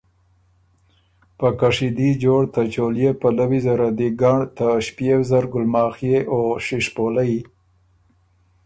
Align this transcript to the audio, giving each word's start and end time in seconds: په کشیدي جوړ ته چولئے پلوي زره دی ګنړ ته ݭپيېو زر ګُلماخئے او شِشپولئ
په 1.37 1.47
کشیدي 1.61 2.09
جوړ 2.23 2.41
ته 2.53 2.61
چولئے 2.73 3.11
پلوي 3.21 3.59
زره 3.67 3.87
دی 3.97 4.09
ګنړ 4.21 4.41
ته 4.57 4.67
ݭپيېو 4.85 5.21
زر 5.29 5.43
ګُلماخئے 5.53 6.17
او 6.33 6.41
شِشپولئ 6.65 7.33